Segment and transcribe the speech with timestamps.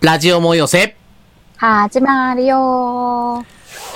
[0.00, 0.94] ラジオも寄せ。
[1.56, 3.44] 始まるよ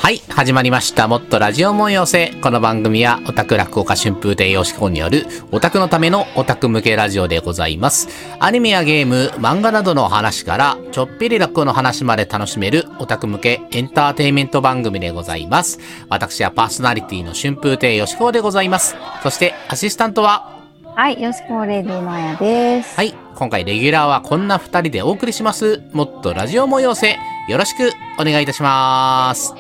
[0.01, 1.07] はい、始まりました。
[1.07, 2.33] もっとラジオも寄せ。
[2.43, 8.09] この番組は、オタク落語家春風亭よしこによる、オタクのためのオタク向けラジオでございます。
[8.41, 15.79] アニメやゲーム、漫画などの話から、ちょっぴり落語の話まで楽しめる、オタク向けエンターテインメント番組でございます。
[16.09, 18.97] 私はパーソナリティの春風亭よしこでございます。
[19.23, 20.62] そして、アシスタントは、
[20.95, 22.97] はい、よしこレディマヤです。
[22.97, 25.83] はい、今回レギュラーはこんな二人でお送りします。
[25.93, 27.19] もっとラジオも寄せ。
[27.49, 29.55] よろしくお願いいたします。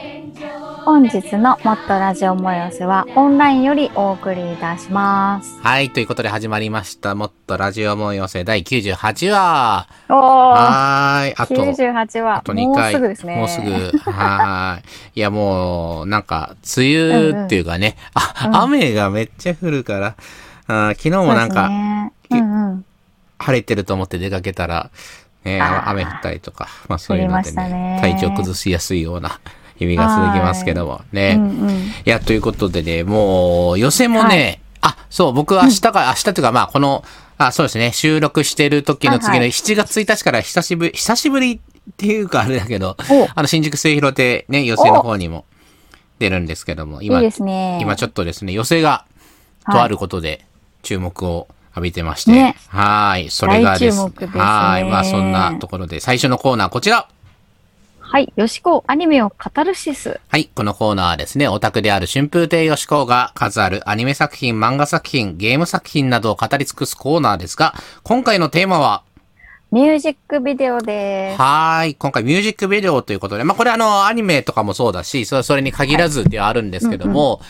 [0.84, 5.58] 本日のもっとラジオもよせはオンラインよりお送りいたします。
[5.60, 7.14] はい、ということで始まりました。
[7.14, 9.88] もっとラジオも寄せ第98話。
[10.10, 11.34] おー、はーい。
[11.36, 12.36] あと、98話。
[12.38, 12.92] あと2もう回。
[12.92, 13.36] すぐですね。
[13.36, 13.70] もうすぐ。
[13.70, 14.82] はーい。
[15.14, 20.16] いや、もう、なんか、梅雨っていうかね、あ、うん雨がめっちゃ降るから、
[20.66, 22.84] あー昨日もなんか、ね、うんうん。
[23.38, 24.90] 晴れてると思って出かけたら、
[25.44, 29.40] ね、雨降ったりとか、まあそういうのでねね、体調崩しやすいような
[29.76, 31.34] 日々が続きますけどもね。
[31.36, 31.76] うんうん。
[31.78, 37.04] いや、ということでね、もう、予選もね、あ、そう、僕は明日から、明日というか、まあ、この、
[37.38, 39.48] あ、そうですね、収録してる時の次のはいはい。
[39.50, 41.60] 7月1日から久しぶり、久しぶりっ
[41.96, 45.44] ていうかあれだけどお、あの、新宿末広亭ね、予選の方にも
[46.18, 47.78] 出るんですけども、今、いいね。
[47.80, 49.12] 今ちょっとですね、予選が、はい
[49.70, 50.44] とあることで
[50.82, 52.56] 注目を浴びてまして、ね。
[52.68, 54.10] はーい、それがです。
[54.10, 54.40] ですね。
[54.40, 57.08] はい、まあそんなところで、最初のコーナーこちら。
[58.12, 60.20] はい、よしこアニメをカタルシス。
[60.28, 60.50] はい。
[60.54, 69.02] このコーナーはですね、オタクである春風亭よしこうが数あるアニメ作品、漫画作品、ゲーム作品などを語り尽くすコーナーですが、今回のテーマは、
[69.72, 71.40] ミュージックビデオです。
[71.40, 71.94] はーい。
[71.94, 77.40] 今回ミュージックビデオということで、まあこれあの、アニメとかもそうだし、それそれに限らずではあるんですけども、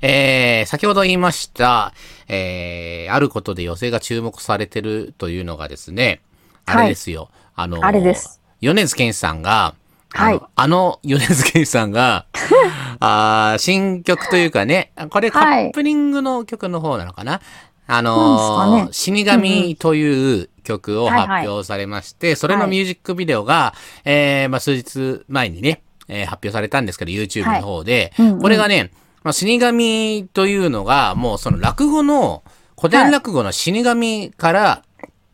[0.00, 1.92] えー、先ほど言いました、
[2.28, 6.20] えー、あることで寄せが注目されてるというのがですね、
[6.66, 7.30] あれですよ。
[7.56, 8.40] あの、あれです。
[8.60, 9.74] 米津玄師さんが、
[10.14, 12.26] あの、はいあの米津玄師さんが、
[13.00, 17.40] あー新曲というかね、これカはいップリングの曲の方なのかな、
[17.88, 21.26] あのなんです死神という曲をはいはい。
[21.42, 23.74] 発表されまして、それのミュージックビデオが、
[24.04, 28.42] えー、まあ、数日前にね、えー発表されたんですけど、YouTube の方で、はいうんうん。
[28.42, 28.90] これがね、
[29.22, 32.42] まあ、死神というのが、もうその落語の、
[32.76, 34.82] 古典落語の死神から、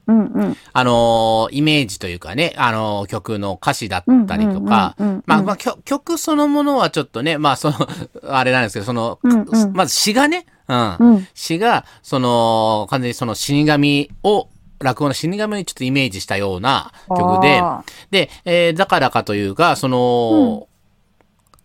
[0.06, 0.56] うんうん。
[0.72, 4.96] あのーイメージというかね、あのー曲の歌詞だったりとか
[5.26, 7.76] まあ、まあ、曲そのものはちょっとね、まあ、その、
[8.28, 9.72] あれなんですけど、その、うんうん。
[9.74, 11.28] まず詩がね、うん、うん。
[11.34, 14.48] 詩が、その、完全にその死神を、
[14.80, 17.60] 落語の死神にちょっとイメージしたような曲で。
[17.60, 20.68] あ、で、えーだからかというか、その、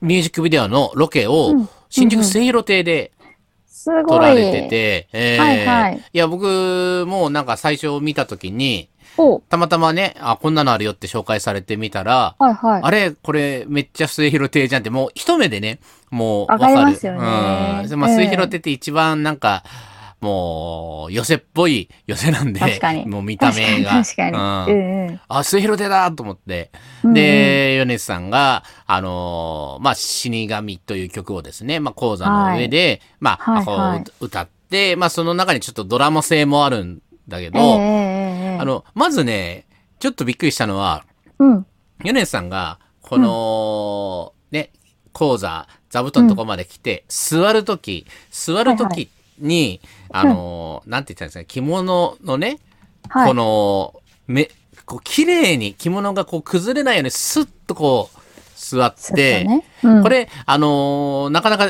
[0.02, 1.54] ミュージックビデオのロケを、
[1.90, 3.12] 新宿末広亭で。
[3.86, 5.98] 撮られてて、えーはいはい。
[5.98, 9.40] いや、僕もなんか最初見たときに、お。
[9.42, 12.82] たまたまね、あ、こんなのあるよって紹介されてみたら、はいはい。
[12.84, 16.88] あれ、これめっちゃ末広亭じゃんって、もう一目でね、もうわわかりかる。
[16.88, 17.20] ますよね。
[17.20, 17.26] うん。
[18.00, 18.16] まあ、ええ。
[18.16, 19.64] 末広亭って一番なんか、
[20.24, 22.62] もう、寄せっぽい寄せなんで
[23.06, 23.92] もう見た目が。
[23.92, 24.32] 確かに。
[24.32, 25.22] 確かにううんんうん。
[25.28, 26.72] あ、末広亭だと思って。
[27.04, 39.66] うんで、米津さんが、あのーまあ、死神という曲をですね、まあ、講座の上で、まあ、歌って、まあ、その中にちょっとドラマ性もあるんだけど、あの、まずね、
[40.00, 41.04] ちょっとびっくりしたのは、
[41.38, 41.66] うん。
[42.04, 44.72] 米津さんが、この、ね、
[45.12, 49.10] 講座、座布団のとこまで来て、座るとき、座るとき
[49.44, 52.60] に、あのー なんて言ったんですかね、着物のね、
[53.10, 53.28] はい。
[53.28, 53.94] この、
[54.28, 54.50] め、
[54.86, 58.20] こう、綺麗に着物がこう崩れないようにスッとこう、
[58.56, 61.68] 座って、ねうんこれ、あのーなかなか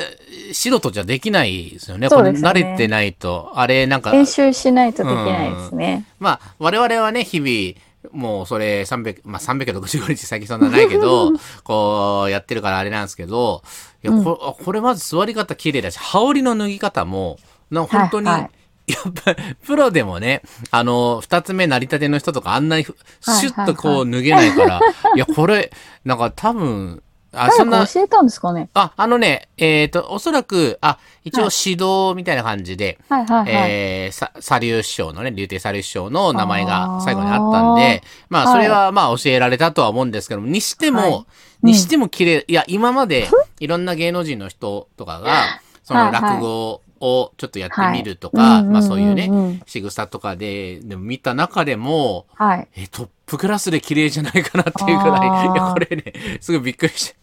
[0.54, 2.10] 素人じゃできないですよね。
[2.10, 3.52] これ慣れてないと。
[3.56, 6.06] あれ、なんか、練習しないとできないですね。
[6.20, 11.32] まあ、我々はね、日々、もうそれ300、まあ365日最近そんなないけど、
[11.64, 13.64] こうやってるからあれなんですけど、
[14.04, 17.38] いや、ここれまず座り方綺麗だし、羽織の脱ぎ方も、
[17.74, 18.42] な本当に、はい。
[18.42, 18.50] はい
[18.86, 24.82] やっぱり、プロでもね、あの、二つ目成り立ての人とかあんなにふシュッとこう脱げないから、
[25.16, 25.72] いや、これ、
[26.04, 28.70] なんか多分、あ、そんな教えたんですかね？
[28.74, 33.72] あ、あのね、えっ、と、おそらく、あ、一応指導みたいな感じで、はいはいはい。
[33.72, 37.02] えー、さ、サリュー師匠のね、竜亭サリュー師匠の名前あがー。
[37.02, 38.54] 最後にあったんで、まあ、はい。
[38.54, 41.26] それはまあ教えられたとは思うんですけども、にしても、はい。
[41.64, 43.30] にしても綺麗、いや、今まで
[43.62, 52.68] いろんな芸能人の人とかが、その落語をちょっとやってみるとか、まあそういうね、仕草とかで、でも見た中でも、はい。
[52.76, 57.18] え、トップクラスで綺麗じゃないかなっていうくらい、いや、これね、すごいびっくりして。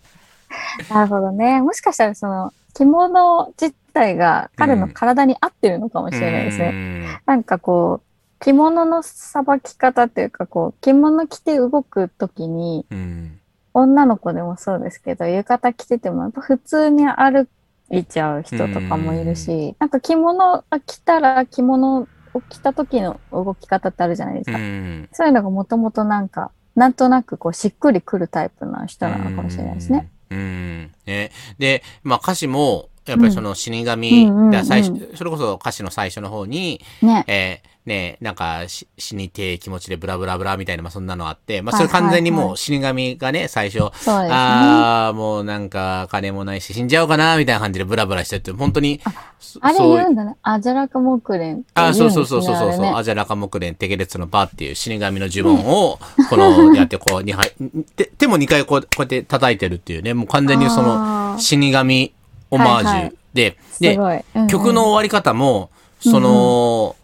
[0.93, 1.61] なるほどね。
[1.63, 6.73] もしかしたらその着物自体が彼の体に合ってるのかもしれないですね。
[6.73, 7.21] ね。
[7.27, 8.03] なんかこ
[8.41, 13.37] 着物のさばき方っていうか、こう、着物着て動くときに、うん。
[13.73, 17.47] 女の子でもそうですけど、浴衣着てても、やっぱ普通に歩
[17.91, 24.59] いちゃう人とかもいるし、なんか着物が着たら着物を着た時の動き方ってあるじゃないですうか。
[24.59, 25.09] ん。
[25.13, 30.09] そういうのがもともとなんか、なんとなくこうしっくりくるタイプの人なのかもしれないですね。
[30.31, 30.39] うん。
[30.39, 30.41] う
[30.87, 30.93] ん。
[31.07, 31.33] ね。
[31.59, 37.25] で、まあ歌詞も、やっぱりその死神、うんうんうんで最初、それこそ歌詞の最初の方に、ね。
[37.27, 43.91] えーねなんかし死にてえ気持ちでブラブラブラみたいな、まあそんなのあって、まあはいそれ完全にもう死神がね、最初。
[44.09, 49.01] ああ、もうなんか金もないし死んじゃおうかな、みたいな感じでブラブラしてるって、本当に、
[49.39, 50.37] そあれ言うんだね。
[50.43, 51.35] アジャラカモク
[51.75, 51.95] あ。
[51.95, 55.99] そうそうそうそうそうそう、ねアジャラカモクレンテケレツのバっていう死神の呪文を、
[56.29, 57.55] この、やってこう、二杯、
[57.97, 62.13] 手手も2回こうこうやって叩いてるっていうね、もう完全にその、死神
[62.51, 64.17] オマージュで、で、すごい。
[64.35, 64.47] うんうん。
[64.49, 65.71] 曲の終わり方も、
[66.01, 66.97] その、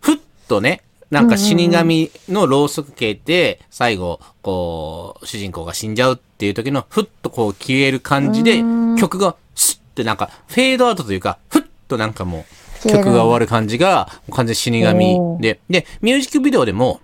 [0.00, 0.16] ふっ
[0.48, 12.44] とね、なんか死神のろうそく消えて、最後、こう、主人公が死んじゃうっていう時の、ふっとこう消える感じでうん、曲がスッてなんか、フェードアウトというか、ふっとなんかも
[12.84, 17.00] う、曲が終わる感じが、完全に死神で、で、ミュージックビデオでも、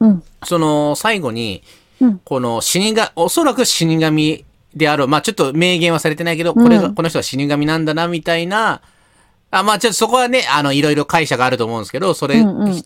[0.00, 0.22] うん。
[0.42, 1.62] その、最後に
[2.00, 4.44] うん、この死神、おそらく死神
[4.74, 5.08] であろう。
[5.08, 8.82] まあちょっと明言はされてないけど、これが、うんこの人は死神なんだな、みたいな、
[9.50, 12.84] あまあちょっとそこはね、あの、いろいろ解釈があると思うんですけど、それ、うんうん。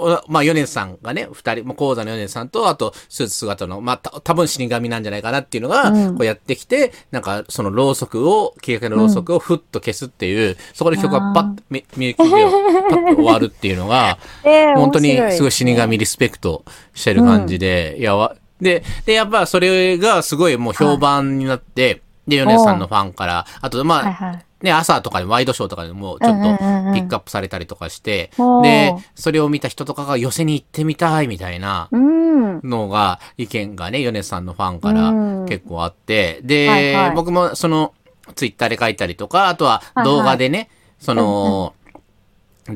[0.00, 6.16] おまあ、米津さんがね、二人、まあ、講座の米津さんと、あと、スーツ姿の、まあ、た多分死神なんじゃないかなっていうのが、うん。
[6.16, 12.50] こうやってきて、なんか、そのろうそくを、消えかけのろうそくをふっと消すっていう、そこで曲がパッと、ミミュージックビデオ、
[12.88, 16.64] パッと終わるっていうのが、えー本当にすごい死神リスペクト
[16.94, 24.44] してる感じで、いやわ、で、で、やっぱそれがすごいもう評判になって、で、米津さんのファンから、あと、まあ、はいはい。
[24.62, 26.58] ね、朝とかでワイドショーとかでもちょっと
[26.92, 28.30] ピックアップされたりとかして、
[28.62, 32.60] で、それを見た人とかが寄せに行ってみたいみたいなうん。
[32.62, 35.46] のが、意見がね、米津さんのファンからうん。
[35.46, 37.10] 結構あって、で、はいはい。
[37.14, 37.94] 僕もその、
[38.34, 40.04] ツイッターで書いたりとか、あとははいはい。
[40.04, 40.68] 動画でね、
[40.98, 41.72] その、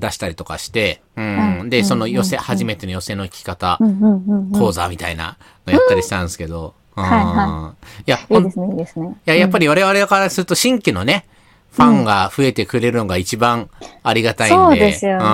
[0.00, 1.70] 出したりとかして、うん。
[1.70, 3.78] で、その寄せ、うん初めての寄せの聞き方。
[4.58, 5.36] 講座みたいな
[5.66, 7.04] のやったりしたんですけど、うん。
[7.04, 7.74] はいは
[8.06, 9.08] いや、いいですね、いいですね。
[9.08, 11.26] いや、やっぱり我々からすると新規のね、
[11.72, 13.68] ファンが増えてくれるのが一番
[14.02, 14.56] ありがたいんで。
[14.56, 15.24] そうですよね。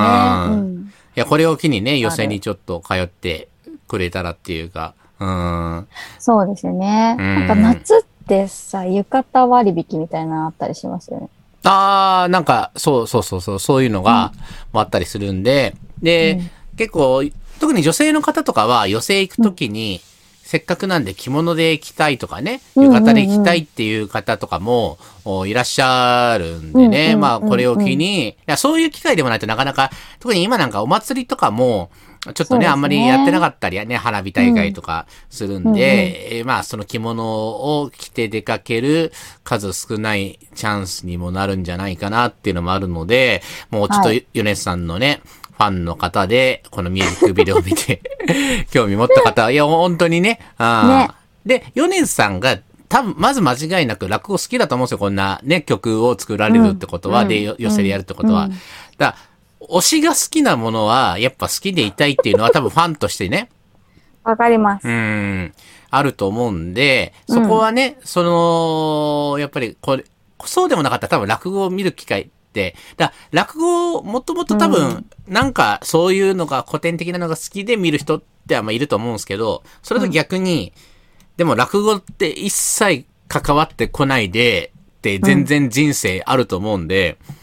[1.16, 3.48] いや、これを機にね、寄せにちょっと通って
[3.88, 5.88] くれたらっていうか、うん。
[6.18, 7.16] そうですよね。
[7.18, 11.28] うんなんか夏ってさ、浴衣割引みたいなのあったりしますよね。
[11.64, 14.32] あー、なんか、そうそうそうそう、そういうのが、
[14.72, 16.50] もあったりするんで、で、うん。
[16.76, 17.22] 結構、
[17.58, 20.00] 特に女性の方とかは、寄せ行くときに、
[20.42, 32.66] せっかくなんで着物で行きたいとかね、浴衣で行きたいっていう方とかも、おいらっしゃるんでね、まあ、これを機に、いや、そういう機会でもないとなかなか、特に今なんかお祭りとかも、ちょっとね、ね。
[32.66, 39.12] あんまりやってなかったりね、花火大会とかするんで、えーまあ、その着物を着て出かける
[39.42, 44.26] 数少ないチャンスにもなるんじゃないかなっていうのもあるので、もうちょっとはい。
[44.34, 45.22] 米津さんのね、
[45.60, 48.02] ファンの方で、このミュージックビデオを見て、
[48.70, 51.48] 興味持った方は、いや、本当にね、あー。
[51.48, 52.58] で、米津さんが、
[52.88, 54.98] 多分、まず間違いなく落語好きだと思うんですよ。
[54.98, 57.28] こんなね、曲を作られるってことは、うん。
[57.28, 58.44] で、よ寄せでやるってことは。
[58.44, 58.52] うん。
[58.98, 59.16] だ
[59.60, 63.50] 推しが好きなものは、やっぱ好きでいたいっていうのは多分ファンとしてね、
[64.24, 64.88] わかります。
[64.88, 65.52] うん、
[65.90, 70.04] あると思うんで、そこはね、その、やっぱりこれ、
[70.44, 80.72] そうでもなかったら多分落語を見る機会って、だ落語をもともと多分、なんかそういうのが古典的なのが好きで見る人ってあんまいると思うんですけど、それと逆に、
[81.36, 87.39] でも落語って一切関わってこないで、って全然人生あると思うんで、うん。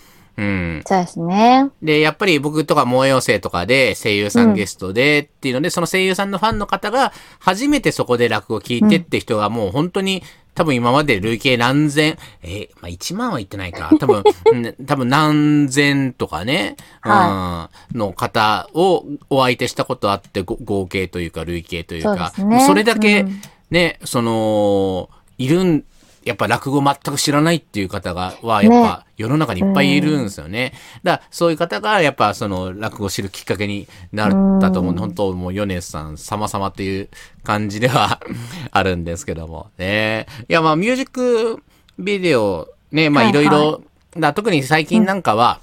[0.86, 1.70] そうですね。
[1.82, 10.22] で、やっぱり僕とか萌え寄せとかで声優さんゲストでっていうので、その声優さんのファンの方が初めてそこで落語を聞いてって人がもう本当に
[10.53, 13.91] 多分今まで累計何千、えーまあ1万は言ってないか。
[14.00, 22.74] 多分、うん多分何千とかね、はうん、の方をお相手したことあって、ご合計というか累計というか、そうですね。
[22.75, 23.41] れだけうん。
[23.70, 25.84] ね、その、いるん、
[26.28, 30.74] やっぱ落語全く知らないっていう方が、は、やっぱ世の中にいっぱいいるんですよね。
[31.04, 37.10] だからそういう方が、やっぱその落語を知るきっかけになったと思うんで、本当もう米津さん様々っていう
[37.44, 38.20] 感じでは
[38.72, 39.72] あるんですけども。
[39.78, 40.28] ね。
[40.50, 41.64] いや、まあミュージック
[41.98, 43.82] ビデオ、ね、まあはいいはいろいろ、
[44.18, 45.62] だ特に最近なんかは、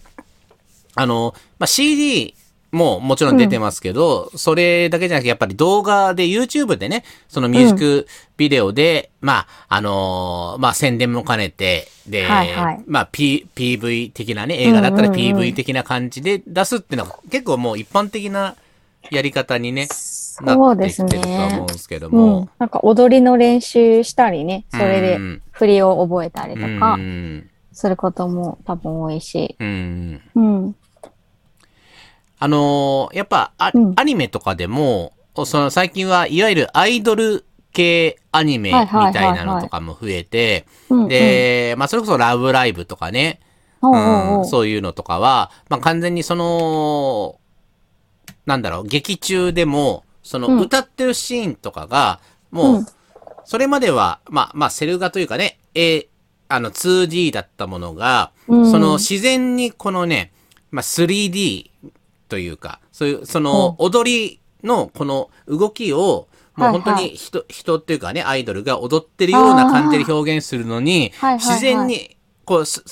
[0.94, 2.34] あの、まあ CD、
[2.74, 18.56] ももちろん出てますけど、それだけじゃなくて、やっぱり動画で YouTube でね、そのミュージックビデオで、まあ、あのーまあ、宣伝も兼ねて、で、はいはいまあ、P、PV 的なね、映画だったらうんうんうん PV 的な感じで出すっていうのは、結構もう一般的な
[19.10, 19.88] やり方にね、
[20.42, 21.66] なそうってですきてるとは思ねうん。
[21.68, 22.50] ですけどうもん。。
[22.58, 29.56] なんか踊りの練習したりね、それでうん振りを覚えたりとうかんすることも多分多いし。
[29.60, 30.76] うんうん。
[32.44, 33.92] あのーやっぱあ、うん。
[33.96, 35.14] アニメとかでも、
[35.46, 43.40] その最近はいわゆるアイドル系アニメみたいなのとかも増えて、うん、で、まあそれこそラブライブとかね、
[43.80, 43.88] う
[44.42, 47.40] ん、そういうのとかは、まあ完全にその、
[48.44, 50.60] なんだろう、劇中でも、そのうん。
[50.60, 52.20] 歌ってるシーンとかが、
[52.50, 52.86] もう
[53.46, 56.08] それまでは、まあ、まあ、セル画というかね、え
[56.48, 58.70] あの、2D だったものが、うん。
[58.70, 60.30] その自然にこのね、
[60.70, 61.70] まあ、3D
[62.34, 66.26] というか、そういう、その踊りのこの動きを、
[66.56, 67.04] もう本当はい。
[67.04, 72.82] はに人、人っていうかね、アイドルが踊ってるような感じで表現するのに、自然に、こう、す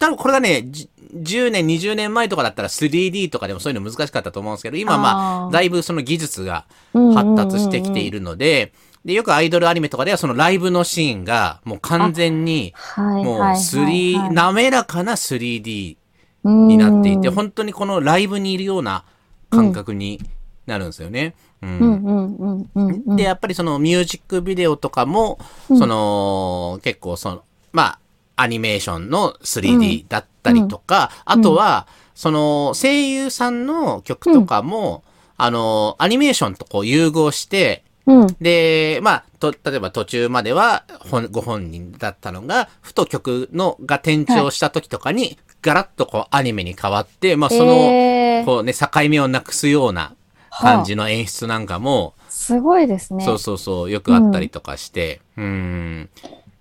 [0.00, 8.72] 多分これがね、じ10年、20年前とかだったら 3D とかでもそういうの難しかったと思うんですけど、今まあ、だいぶその技術がうん発達してきているので、
[9.04, 13.58] で、よくアイドルアニメとかではそのライブのシーンがもう完全に、もうはいはいはいはい。
[13.58, 16.01] 3、滑らかな 3D
[16.44, 19.04] になっていて、本当にこのライブにいるような
[19.50, 20.20] 感覚に
[20.66, 21.34] なるんですよね。
[21.62, 23.16] うんうんうんうんうんうん。
[23.16, 27.98] で、やっぱりそのミュージックビデオとかも、その、結構その、まあ、
[28.36, 35.04] アニメーションの 3D だったりとか、あとは、その、声優さんの曲とかも、
[35.36, 38.36] あの、アニメーションとこう融合して、うん。
[38.40, 48.44] で、まあ、と、例えば途中までは本ご本人だったのが、ふと曲のが転調した時とかに、ガラッとこうアニメに変わって、まあ、その、えー。
[48.44, 50.14] こうね、境目をなくすような
[50.50, 53.24] 感じの演出なんかも、すごいですね。
[53.24, 56.10] そうそうそう、よくあったりとかして、うん、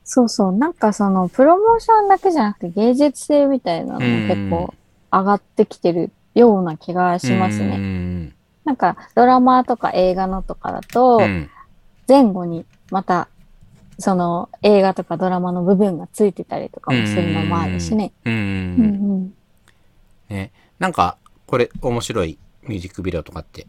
[0.03, 0.51] そうそう。
[0.51, 4.74] なんかその、プロモーションだけじゃなくて芸術性みたいなのも結構
[5.12, 7.77] 上がってきてるような気がしますうね。
[7.77, 8.34] ん。
[8.65, 11.50] なんかドラマとか映画のとかだとう、ん。
[12.08, 13.29] 前後にまた、
[14.00, 18.12] その映画とかドラマの部分がついてたりとかもするのもあるしね。
[18.25, 19.33] うん。
[20.29, 20.51] ね。
[20.79, 23.67] なんか、これ面白いミュージックビデオとかって。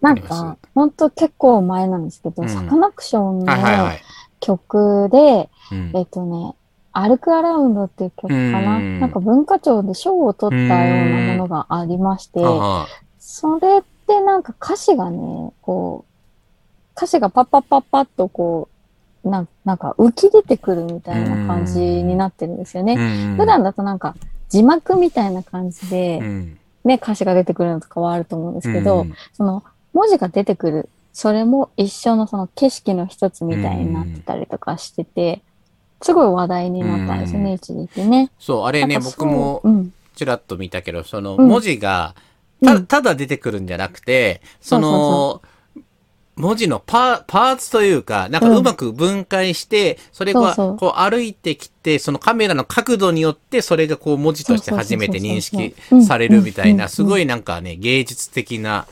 [0.00, 3.46] なんか、ほんと結構前なんですけど、うんサカナクションの。
[4.38, 6.54] 曲で、うんえっとね、
[6.92, 8.76] 歩くアラウンドっていう曲かな？
[8.76, 12.86] うんなんか文化庁で賞を取ったようなものがありまして、あ
[13.18, 16.12] それってなんか歌詞がね、こう、
[16.96, 18.75] 歌詞がパッパッパッパッとこう、
[19.30, 22.94] なんなんか浮き出てくるみたいな感じになってるんですよあね。
[22.94, 23.36] うん。
[23.36, 24.14] 普段だとなんか
[24.48, 26.58] 字幕みたいな感じで、うん。
[26.84, 29.14] ね、歌詞が出てくるのとかはあると思うんですけど、うん。
[29.32, 35.42] その文字が出てくる、それも一緒のその景色の一つみたいになってたりとかしてて、
[36.02, 37.56] すごい話題になったんですよね、うん。
[37.56, 38.30] 一時期ね。
[38.38, 39.92] そう、あれね、僕もうん。
[40.14, 41.48] ちらっと見たけど、そのうん。
[41.48, 42.14] 文字が、
[42.88, 45.42] ただ出てくるんじゃなくて、そそうの、
[46.36, 48.56] 文字のパパーツというか、なんかうん。
[48.58, 50.76] うまく分解して、それがそうそう。
[50.76, 55.74] こう歩いてきて、そのカメラの角度によって、それがこう文字として初めて認識
[56.06, 57.22] されるみたいな、すごい。
[57.22, 58.86] いなんかね、芸術的な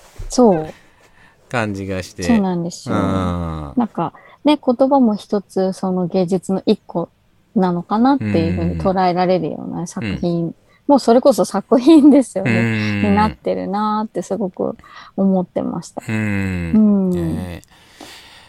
[1.49, 2.23] 感じがして。
[2.23, 2.95] そうなんですよ。
[2.95, 3.03] うん。
[3.03, 7.11] なんか、ね、言葉も一つ、その芸術の一個
[7.55, 10.55] なのかなっていうふうに捉えられるような作品、
[10.87, 13.01] もうそれこそ作品ですようね。
[13.01, 14.77] んになってるなーってすごく
[15.17, 16.03] 思ってました。
[16.07, 16.13] う。
[16.13, 17.11] うんん。
[17.11, 17.63] ね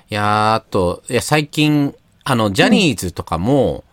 [0.10, 3.84] いやーあと、いや、最近、あの、ジャニーズとかも、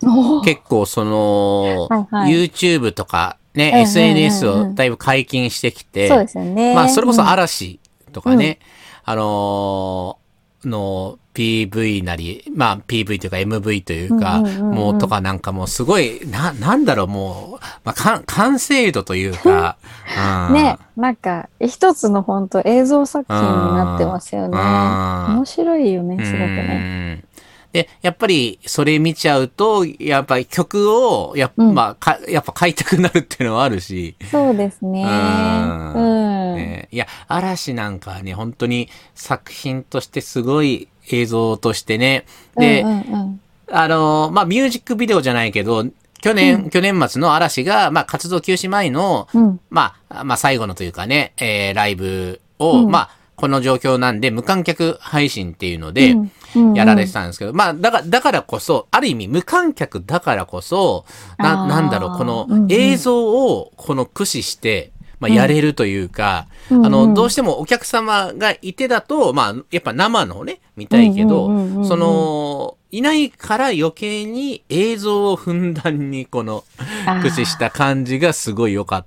[0.45, 6.75] 結構その、はいはい YouTube とかね、うんうんうんうん SNS をだいぶ解禁してきて、そうですよね。
[6.75, 7.79] まあ、それこそうん嵐
[8.13, 8.59] とかね、
[9.05, 19.77] あのーの PV なり、まあ PV というか MV というか、もうとかなんかもうすごい、な、なんだろう、もう、まあ、か完成度というか、
[20.49, 24.59] うんね、なんか、一つの本当映像作品になってますよね。
[24.59, 27.23] うん面白いよね、すごくね。
[27.23, 27.25] ね。
[27.73, 35.03] で、やっぱり、それ見ちゃうと、やっぱり曲を、やっぱ、うんまあか、やっぱ買いたくなるっていうのはあるし、そうですね。
[35.03, 36.57] うんうん。
[36.57, 42.25] ねいや、嵐なんかはね、本当に作品としてすごい映像としてね、
[42.57, 43.41] で、うんうんうん。
[43.71, 45.85] あの、まあ、ミュージックビデオじゃないけど、
[46.21, 49.61] 去年、去年末の嵐が、まあ、活動休止前の、うん。
[49.71, 52.91] まあ、まあ、最後のというかね、えーライブを、うん。
[52.91, 56.21] まあ、この状況なんで、無観客配信っていうので、うん。
[56.21, 56.33] うん
[56.75, 61.07] やられてたんですけど、まあ、だから、だからこそ、ある意味無観客だからこそ、
[61.39, 62.69] な、なんだろう、このうんうん。
[62.71, 64.93] 映像を、この駆使して、
[65.23, 71.47] まあ、やれるというか、あの、どうしてもお客様がいてだと、まあ、やっぱ生のね、見たいけど、
[71.85, 76.65] その、いないから余計に映像をふんだんにこの、
[77.07, 79.07] 駆使した感じがすごい良かっ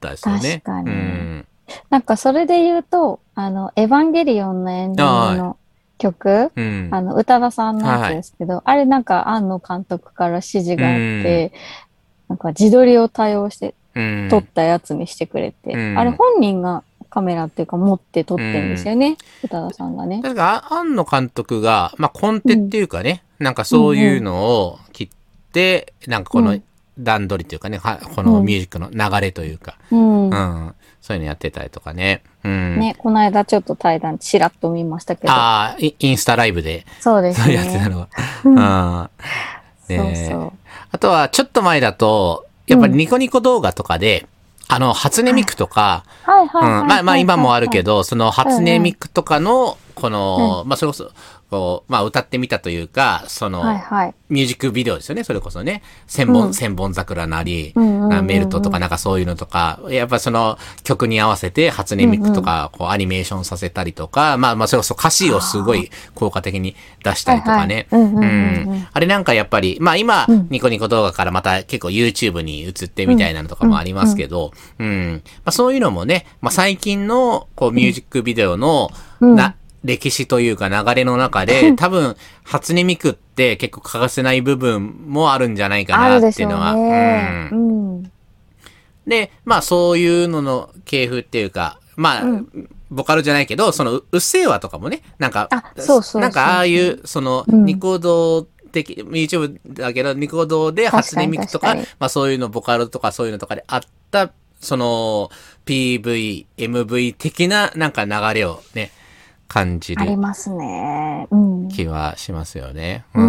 [0.00, 0.60] たですよね。
[0.64, 1.46] 確かにうん。
[1.88, 5.56] なんかそれで言うと、あの、エヴァンゲリオンのエンディングの
[5.98, 6.88] 曲、うん。
[6.90, 11.52] あの、宇多田さんのやつですけど、あれなんか、庵野監督から指示があって、
[12.28, 13.74] なんか自撮りを対応してうん。
[14.30, 20.20] 撮ったやつにしてくれて、うんあれ本人がカメラっていうか持って撮ってるんですよね、宇多田さんがね。
[20.22, 25.08] 確か、あ庵野監督が、まあ、コンテっていうかね、なんかそういうのを切っ
[25.52, 26.62] て、なんかこのうん
[26.98, 30.30] 段取りというかね、はこのミュージックの流れというか、うん。
[30.30, 30.74] うん。
[31.00, 32.22] そういうのやってたりとかね。
[32.44, 32.78] うん。
[32.78, 35.32] ね、この間ちょっと対談ちらっと見ましたけど。
[35.32, 37.88] ああ、イインスタライブで、そうですそうやってたね。
[37.88, 38.08] のは。
[38.44, 39.08] うんうん。
[39.88, 40.52] そうねそう。
[40.92, 44.26] あとは、ちょっと前だと、やっぱりニコニコ動画とかで、
[44.68, 46.04] あの、初音ミクとか。
[46.26, 47.96] まあ、まあ今もあるけど。
[47.96, 51.10] ど、その初音ミクとかの、この、まあそれこそ、
[51.50, 54.14] こう、まあ歌ってみたというか、その、はいはい。
[54.28, 55.82] ミュージックビデオですよね、それこそね。
[56.06, 56.54] 千本、うん。
[56.54, 58.26] 千本桜なり、うんうんうんうん。
[58.26, 66.74] メルトとかなんかそういうのとか、やっぱその曲に合わせて初音ミクとか、こうアニメーションさせたりとか、まあまあそれこそ歌詞をすごい効果的に
[67.04, 67.86] 出したりとかね。
[67.90, 68.26] うんうんうんう
[68.74, 68.86] ん。
[68.92, 70.48] あれなんかやっぱり、まあ今、うん。
[70.50, 75.22] ニコニコ動画からまた結構 YouTube に移ってみたいなのとかもありますけど、うん。
[75.24, 79.36] まあそういうのもね、まあ最近のこうミュージックビデオの、うん。
[79.36, 86.74] な、歴史というか流れの中で、多分、初音ミクって結構欠かせない部分もあるんじゃないかあなっていうのは。
[86.74, 87.48] ね。
[87.52, 87.54] う。
[87.54, 88.12] うんん。
[89.06, 105.30] で、まあそういうのの系譜っていうか、まあ、うんボカロじゃないけど、その、ううっせぇわとかもね、なんか、あそうそうなんかああいう、その、うんニコ動的、YouTube だけど、ニコ動で初音ミクとか、確かかまあそういうの、ボカロとかそういうのとかであった、その、
[105.66, 108.92] PV、MV 的ななんか流れをね、
[109.54, 111.28] 感じるありますね。
[111.30, 111.68] うん。
[111.68, 113.04] 気はしますよね。
[113.14, 113.26] ううん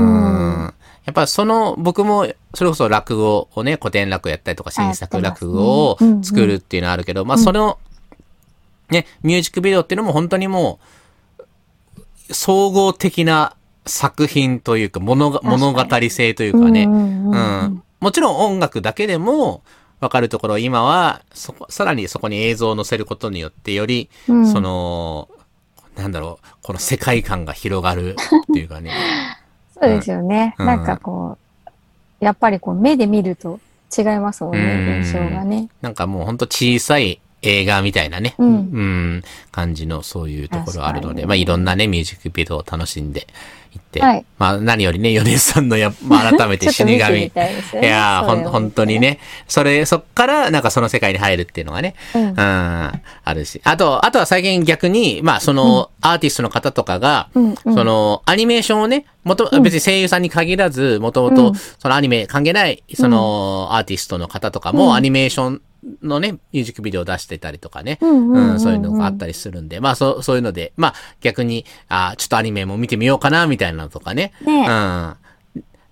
[0.66, 0.74] ん。
[1.06, 7.78] やっぱその、僕も、それこそ落語をね、古典落語やったりとか、新作落語を作るっていうのはあるけど、まあその、
[8.90, 10.80] ね、ミュージックビデオっていうのも本当にも
[12.28, 13.56] う、総合的な
[13.86, 17.84] 作品というか、物が物語性というかね、うん。
[18.00, 19.62] もちろん音楽だけでも、
[20.00, 25.30] わかるところ、今は、そこ、さらにそこに映像を載せることによって、より、うんその、
[25.98, 28.16] なんだろう、この世界観が広がる
[28.52, 28.92] っていうかね。
[29.80, 30.56] そうですよね。
[30.58, 31.72] うんなんかこう、
[32.20, 33.60] やっぱりこう目で見ると
[33.96, 35.70] 違いますもんうんね、印象がね。
[35.82, 38.50] なんかもうほんと小さい映画みたいなね、うん。
[38.50, 39.24] うん。
[39.52, 43.28] 感じのそういうところあるので、まあいろんなね、ミュージックビデオを楽しんで
[43.74, 44.26] いって、はい。
[44.38, 46.96] まあ何よりね、米津さんのや、まあ改めて 死神。
[46.96, 47.32] いね。
[47.82, 49.20] いやー、ほん、本当にね。
[49.48, 52.22] それ、そっから、なんかその世界に入るっていうのがね、うん。
[52.30, 53.02] うん、あ
[53.34, 53.62] るし。
[53.64, 57.74] あと、あとは最近逆に、まあその、アーティストの方とかが、うんうん。
[57.76, 59.64] その、アニメーションをね、もと、うん。
[59.64, 64.78] 別に声優さんに限らず、もともとうん、そのアニメ関係ない、その、アーティストの方とかうん。
[64.78, 65.62] も、アニメーション
[66.02, 74.34] のね、ミュージックビデオを出してたりとかね、うんうんうんうんそういうのがあったりするんで、まあそう、そういうので、まあ逆に、あーちょっとアニメも見てみようかな、みたいなのとかね。
[74.42, 75.16] ねうん。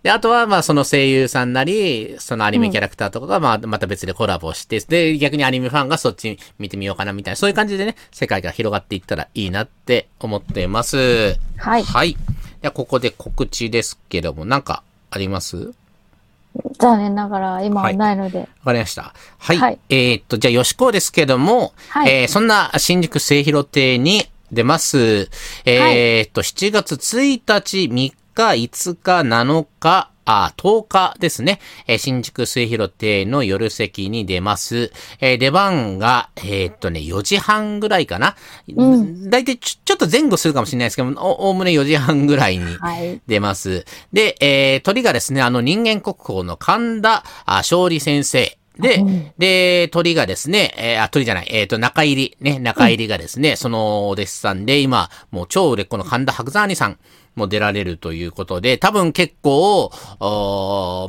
[0.03, 11.37] で、あとは、まあ、その声優さんなり、そのアニメキャラクターとかが、まあ、また別でコラボして、で、逆にアニメファンがそっち見てみようかな、みたいな、そういう感じでね、世界が広がっていったらいいなって思ってます。
[11.55, 11.83] はい。
[11.83, 12.17] はい。
[12.61, 15.71] では、ここで告知ですけども、なんか、あります？
[16.83, 18.39] 残念ながら今はないので。
[18.39, 19.13] わかりました。
[19.37, 19.57] はい。
[19.57, 25.29] はいえーっと、じゃあ、よしこうですけども、はいえーそんな新宿末広亭に出ます。
[25.65, 31.59] えーっと、7月1日、3日、5日、7日、あ、10日ですね。
[31.87, 34.91] えー新宿末広亭の夜席に出ます。
[35.19, 38.35] えー出番が、えーっとね、4時半ぐらいかな。
[38.67, 43.21] うんだいたいちょっと前後するかもしれないですけど、おおおむね4時半ぐらいにはい。
[43.27, 43.85] 出ます。
[44.11, 48.57] で、えー、鳥がですね、あの人間国宝の神田あ勝利先生。
[48.79, 56.97] で、うんで、鳥がですね、えー、あ、鳥じゃない、えっ、と、中入り、ね、中入りがですね、そのお弟子さんで、今、もう超売れっ子の神田伯山兄さん
[57.35, 59.91] も出られるということで、多分結構、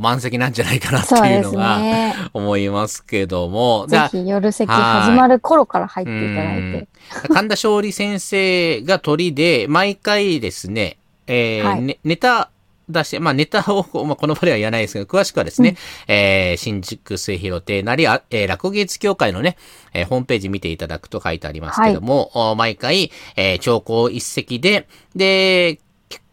[0.01, 2.15] 満席なんじゃないかなっていうのが、ね。
[2.33, 6.61] 思いますけども、ぜだひ夜席始まる頃から入っていただいて。
[6.61, 6.89] うん
[7.29, 11.83] 神田勝利先生が鳥で、毎回ですね、えーはい。
[11.83, 12.51] ねネタ
[12.89, 19.57] 出して、まあネタを、 まあこの場では言わないですけど、詳しくはですね、えー新宿末広亭なり、あえー落語芸術協会のね、
[19.93, 25.84] えーホームページ見ていただくと書いてありますけども、お毎回、えー長考一席で、で、き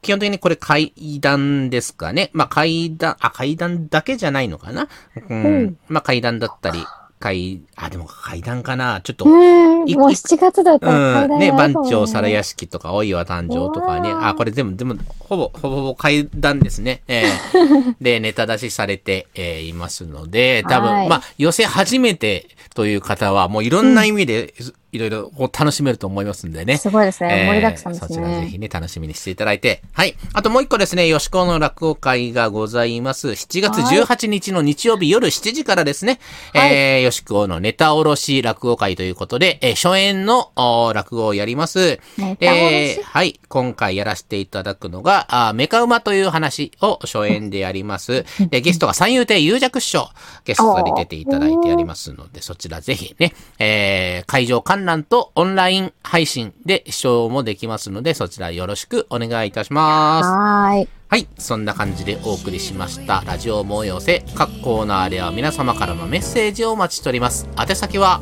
[0.01, 2.29] 基本的にこれ階段ですかね。
[2.33, 4.87] まあ階段、あ、階段だけじゃないのかな。
[5.29, 5.43] うん。
[5.43, 6.83] うんまあ階段だったり、
[7.21, 8.99] 階、あ、でも階段かな。
[9.01, 11.39] ちょっと、うん、いもう7月だったら階うん。
[11.39, 14.09] ね、番長皿屋敷とか、お岩誕生とかね。
[14.11, 17.03] あ、これ全部、でも、ほぼ、ほぼほぼ階段ですね。
[17.07, 24.53] えー で、ネタ出しされて、えーいますので、多分、はいまあ、寄せ初めてという方は、もういろんな意味で、
[24.91, 26.77] いろいろ楽しめると思いますんでね。
[26.77, 27.45] すごいですね。
[27.45, 28.59] えー盛りだくさんですそちらぜひね。
[28.59, 29.81] ね、楽しみにしていただいて。
[29.93, 30.15] はい。
[30.33, 33.29] あともう一個ですね、吉子の落語会がございます。
[33.29, 36.19] 7月18日の日曜日夜7時からですね、
[36.53, 40.51] はいえー、吉子のネタおろし落語会ということで、えー初演の
[40.93, 41.99] 落語をやります。
[42.17, 42.73] ネタおろし？
[42.73, 43.39] えーはい。
[43.47, 48.25] 今回やらせていただくのが、あーメカウマという話を初演でやります。
[48.49, 50.09] で、 ゲストが三遊亭有弱師匠、
[50.45, 60.27] ゲストに出ていただいてやりますので、そちらぜひね、えー、会場観覧とオンライン配信で視聴もできますので、そちらよろしくお願いいたします。
[60.27, 60.89] はーい。
[61.07, 61.27] はい。
[61.37, 63.21] そんな感じでお送りしました。
[63.27, 64.23] ラジオ催せ。
[64.33, 67.47] 各コーナーでは皆様からのメッセージをお待ちしております。
[67.59, 68.21] 宛先は、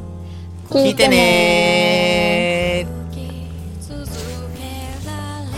[0.70, 2.84] 聞いてね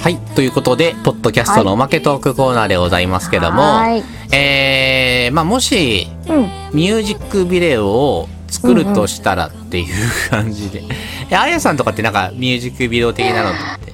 [0.03, 0.19] はい。
[0.35, 4.05] ということで、ポッドキャストのおまけトークコーナーでございますけども、はーい。
[4.37, 6.43] えー、まあ、もし、うん。
[6.75, 8.29] ミュージックビデオを
[8.66, 10.83] 作るとしたらっていう感じで。
[11.31, 13.92] え、あやさんとかってなんかミュージックビデオ的なのって？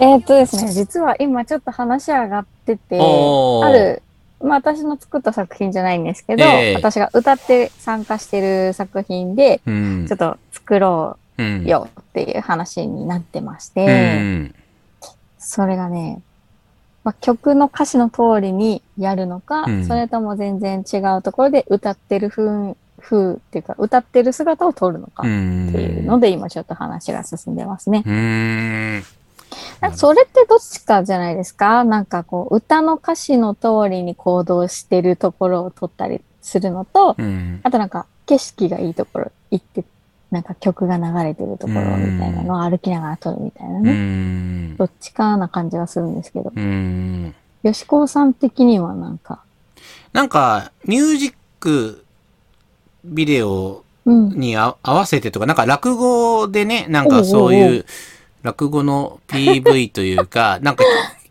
[0.00, 4.02] えーっとですね、実は今ちょっと話上がってて、ある、
[4.40, 10.18] まあ私の作った作品じゃないんですけど、ええ私が歌って参加してる作品で、うんちょっ。
[10.18, 14.54] と作ろうよっていう話になってまして、うん。
[15.38, 16.22] それがね、
[17.02, 25.72] まあ、曲の歌詞の通りにやるのか、うんそれとも全然違うところで歌ってる風、風っていうか、歌ってる姿を撮るのかうっん。
[25.72, 28.02] ていうので、今ちょっと話が進んでますね。
[29.80, 31.84] なんかそれってどっちかじゃないですか？
[31.84, 37.60] なんかこう、歌の歌詞の通りに行動してるところを撮ったりするのと、うん。
[37.62, 39.84] あとなんか景色がいいところ行って、
[40.30, 43.92] なんか曲が流れてるところみたいなのを歩きながら撮るみたいなうね。
[43.92, 44.76] ん。
[44.76, 46.52] どっちかな感じがするんですけど。
[46.54, 47.34] うん。
[47.62, 49.42] 吉高さん的にはなんか、
[50.12, 52.03] なんか、ミュージック
[53.04, 54.28] ビデオうん。
[54.30, 57.86] にあ合わせてとか、なんか落語でね、なんかそういう
[58.42, 60.84] 落語の PV というか、 なんか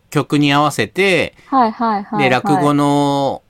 [0.09, 2.23] 曲に合わせて、はいはいはい、はい。
[2.23, 3.43] で、落語の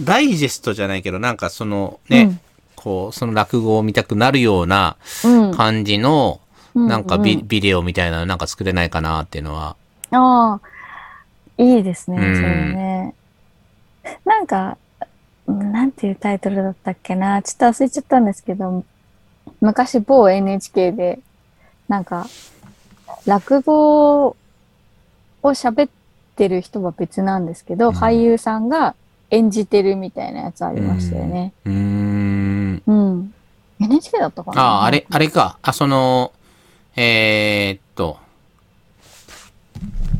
[0.00, 2.38] ダイジェストじゃないけど、なんかそのね、
[2.74, 4.96] こう、その落語を見たくなるような。
[5.54, 6.40] 感じの、
[6.74, 9.76] なんかビ,、ビデオみたいなのなんか作れないかなっていうのは。
[10.10, 10.60] ああ、
[11.56, 13.14] いいですね、そうんれね。
[14.24, 14.76] なんか、
[15.46, 17.40] なんていうタイトルだったっけな。
[17.42, 18.84] ちょっと忘れちゃったんですけど、
[19.60, 21.20] 昔某 NHK で、
[21.88, 22.26] なんか、
[23.26, 24.36] 落語を
[25.42, 25.90] 喋っ
[26.34, 28.94] てる人は別なんですけど、うん俳優さんが
[29.30, 31.52] 演じてるみたいなやつありましたよね。
[31.64, 32.82] うーん。
[32.86, 33.34] うん。
[33.80, 34.60] NHK だったかな？
[34.62, 35.58] ああ、あれ、あれか。
[35.62, 36.32] あ、その、
[36.96, 38.18] えー、っと、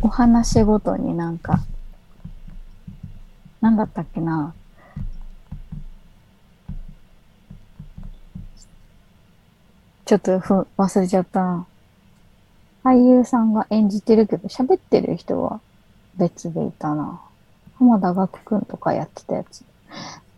[0.03, 1.61] お話ごとになんか、
[3.61, 4.55] なんだったっけな？
[10.07, 11.67] ちょっとふ忘れちゃったな。
[12.85, 15.61] 俳優さんが演じてるけど、喋ってる人は
[16.17, 17.21] 別でいたな。
[17.79, 19.65] 浜田岳くんとかやってたやつ。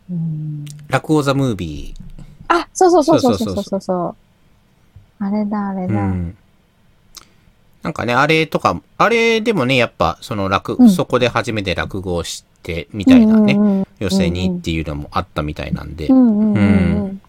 [0.09, 1.93] うん落語ザムービ
[2.47, 4.15] あ、そうそうそうそうそううそそうそうそうそ
[5.19, 5.23] う。
[5.23, 5.89] あれだ、あれー。
[5.89, 6.07] うだ。
[6.07, 6.37] ん。
[7.83, 16.07] なんかね、あれとか、あれでもね、やっぱ、その落、うんそこで初めて落語をして、みたいなね、うんうんうん寄せにっていうのもあったみたいなんで。
[16.07, 17.21] うんうんうん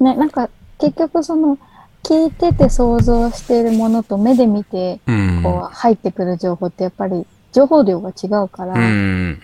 [0.00, 0.04] うん。
[0.04, 0.48] ね、なんか
[0.78, 1.58] 結局その
[2.02, 5.42] 聞いてて想像しているものと目で見てうん。
[5.42, 9.42] こう入ってくる情報ってやっぱり情報量が違うから、うん。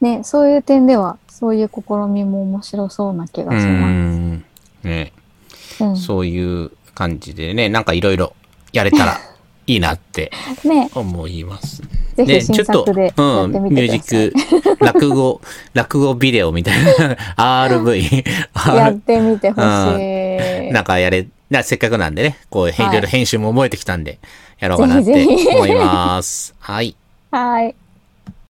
[0.00, 4.44] ね、そういう点ではそういう試みも面白そうな気がうしまん。
[4.84, 5.12] ね、
[5.50, 5.84] す。
[5.84, 8.32] うんそういう感じでね、なんかいろいろ
[8.72, 9.18] やれたら
[9.66, 10.32] いいなって
[10.64, 11.82] ね、思います。
[12.16, 13.70] ぜね、ひ新作でやってみてください。
[13.70, 14.32] ミュージッ
[14.78, 15.40] ク、落語、
[15.74, 17.16] 落語ビデオみたいな、
[17.68, 18.24] RV、
[18.74, 19.68] やってみてほしい。
[20.72, 24.18] なんかやれ、なせっかくなんでね、こう、いはいろいろ編集も覚えてきたんで、
[24.58, 26.54] やろうかなって思います。
[26.58, 26.96] はい。
[27.30, 27.74] はい。